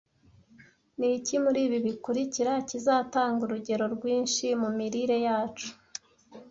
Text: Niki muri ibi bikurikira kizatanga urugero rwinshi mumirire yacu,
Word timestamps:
Niki 0.97 1.35
muri 1.43 1.59
ibi 1.67 1.79
bikurikira 1.87 2.53
kizatanga 2.69 3.39
urugero 3.47 3.83
rwinshi 3.95 4.45
mumirire 4.61 5.17
yacu, 5.27 5.69